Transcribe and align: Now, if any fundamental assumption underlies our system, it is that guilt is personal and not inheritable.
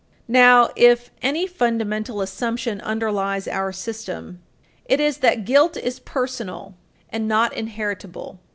Now, 0.33 0.71
if 0.75 1.11
any 1.21 1.45
fundamental 1.45 2.21
assumption 2.21 2.81
underlies 2.81 3.47
our 3.47 3.71
system, 3.71 4.41
it 4.85 4.99
is 4.99 5.17
that 5.19 5.45
guilt 5.45 5.77
is 5.77 5.99
personal 5.99 6.73
and 7.11 7.27
not 7.27 7.53
inheritable. 7.53 8.39